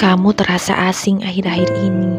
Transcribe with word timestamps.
Kamu 0.00 0.32
terasa 0.32 0.88
asing 0.88 1.20
akhir-akhir 1.20 1.76
ini. 1.76 2.12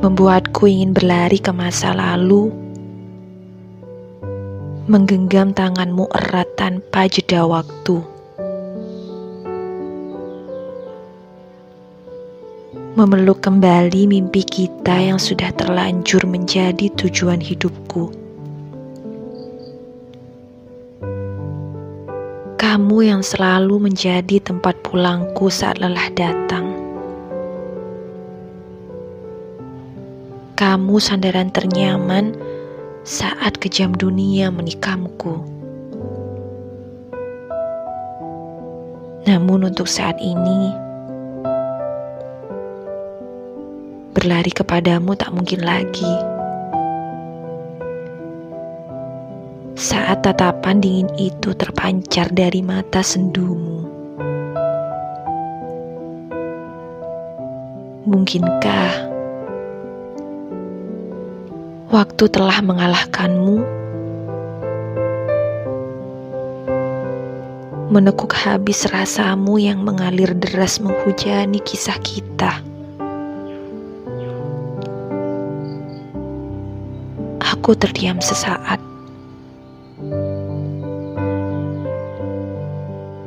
Membuatku 0.00 0.64
ingin 0.64 0.96
berlari 0.96 1.36
ke 1.36 1.52
masa 1.52 1.92
lalu, 1.92 2.48
menggenggam 4.88 5.52
tanganmu 5.52 6.08
erat 6.16 6.48
tanpa 6.56 7.12
jeda 7.12 7.44
waktu. 7.44 8.00
Memeluk 12.96 13.44
kembali 13.44 14.08
mimpi 14.08 14.48
kita 14.48 14.96
yang 15.12 15.20
sudah 15.20 15.52
terlanjur 15.52 16.24
menjadi 16.24 16.88
tujuan 16.96 17.44
hidupku. 17.44 18.25
Kamu 22.76 23.08
yang 23.08 23.24
selalu 23.24 23.88
menjadi 23.88 24.36
tempat 24.36 24.76
pulangku 24.84 25.48
saat 25.48 25.80
lelah 25.80 26.12
datang. 26.12 26.76
Kamu 30.60 31.00
sandaran 31.00 31.48
ternyaman 31.56 32.36
saat 33.00 33.56
kejam 33.64 33.96
dunia 33.96 34.52
menikamku. 34.52 35.40
Namun 39.24 39.72
untuk 39.72 39.88
saat 39.88 40.20
ini, 40.20 40.68
berlari 44.12 44.52
kepadamu 44.52 45.16
tak 45.16 45.32
mungkin 45.32 45.64
lagi. 45.64 46.35
Saat 49.76 50.24
tatapan 50.24 50.80
dingin 50.80 51.12
itu 51.20 51.52
terpancar 51.52 52.32
dari 52.32 52.64
mata 52.64 53.04
sendumu, 53.04 53.84
mungkinkah 58.08 59.12
waktu 61.92 62.24
telah 62.32 62.56
mengalahkanmu? 62.64 63.60
Menekuk 67.92 68.32
habis 68.32 68.88
rasamu 68.88 69.60
yang 69.60 69.84
mengalir 69.84 70.32
deras 70.40 70.80
menghujani 70.80 71.60
kisah 71.60 72.00
kita. 72.00 72.64
Aku 77.44 77.76
terdiam 77.76 78.24
sesaat. 78.24 78.85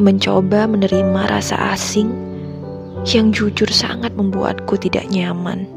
Mencoba 0.00 0.64
menerima 0.64 1.28
rasa 1.28 1.76
asing 1.76 2.08
yang 3.12 3.28
jujur 3.28 3.68
sangat 3.68 4.16
membuatku 4.16 4.80
tidak 4.80 5.04
nyaman. 5.12 5.68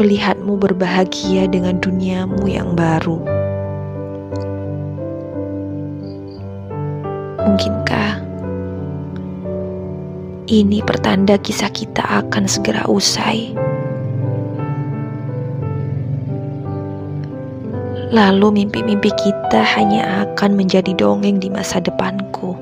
Melihatmu 0.00 0.56
berbahagia 0.56 1.44
dengan 1.44 1.76
duniamu 1.76 2.48
yang 2.48 2.72
baru. 2.72 3.20
Mungkinkah 7.42 8.24
ini 10.48 10.80
pertanda 10.80 11.36
kisah 11.36 11.68
kita 11.68 12.00
akan 12.24 12.48
segera 12.48 12.88
usai? 12.88 13.52
Lalu 18.12 18.60
mimpi-mimpi 18.60 19.08
kita 19.16 19.64
hanya 19.64 20.28
akan 20.28 20.52
menjadi 20.52 20.92
dongeng 20.92 21.40
di 21.40 21.48
masa 21.48 21.80
depanku. 21.80 22.52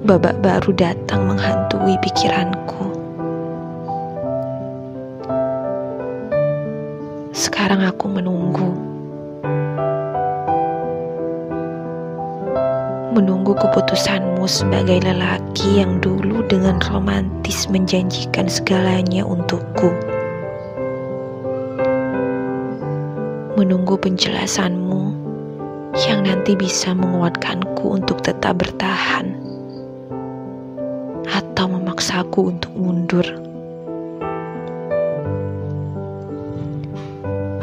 Babak 0.00 0.40
baru 0.40 0.72
datang 0.72 1.28
menghantui 1.28 1.92
pikiranku. 2.00 2.88
Sekarang 7.36 7.84
aku 7.84 8.08
menunggu. 8.08 8.72
Menunggu 13.12 13.52
keputusanmu 13.60 14.48
sebagai 14.48 15.04
lelaki 15.04 15.84
yang 15.84 16.00
dulu 16.00 16.40
dengan 16.48 16.80
romantis 16.80 17.68
menjanjikan 17.68 18.48
segalanya 18.48 19.20
untukku. 19.20 20.15
Menunggu 23.56 23.96
penjelasanmu 23.96 25.16
yang 26.04 26.28
nanti 26.28 26.52
bisa 26.52 26.92
menguatkanku 26.92 27.88
untuk 27.88 28.20
tetap 28.20 28.60
bertahan 28.60 29.32
atau 31.24 31.64
memaksaku 31.64 32.52
untuk 32.52 32.72
mundur. 32.76 33.24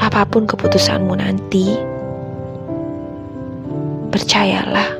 Apa 0.01 0.25
pun 0.25 0.49
keputusanmu 0.49 1.13
nanti, 1.13 1.77
percayalah, 4.09 4.97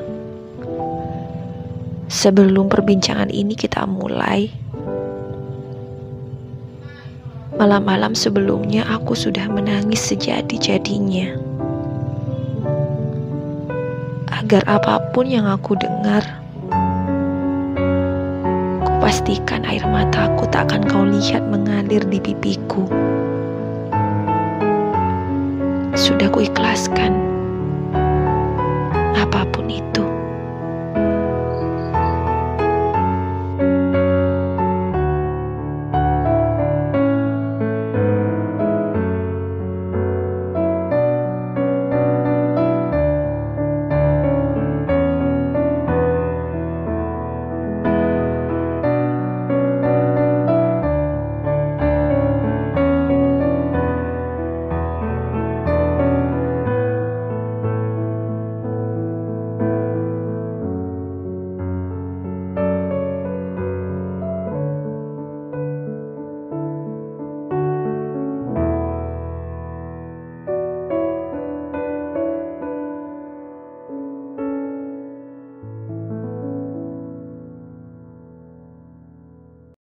sebelum 2.06 2.70
perbincangan 2.70 3.34
ini 3.34 3.58
kita 3.58 3.82
mulai, 3.82 4.46
Malam-malam 7.54 8.18
sebelumnya 8.18 8.82
aku 8.86 9.14
sudah 9.14 9.46
menangis 9.46 10.02
sejadi-jadinya. 10.10 11.38
Agar 14.34 14.66
apa 14.66 14.98
pun 15.14 15.30
yang 15.30 15.46
aku 15.46 15.78
dengar, 15.78 16.26
kupastikan 18.82 19.62
air 19.70 19.86
mataku 19.86 20.50
tak 20.50 20.66
akan 20.66 20.82
kau 20.90 21.06
lihat 21.06 21.46
mengalir 21.46 22.02
di 22.10 22.18
pipiku. 22.18 22.90
Sudah 25.94 26.26
kuikhlaskan 26.34 27.33